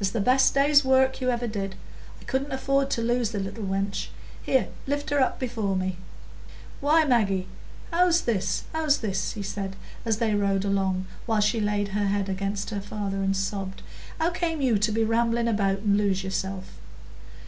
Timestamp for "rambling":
15.04-15.46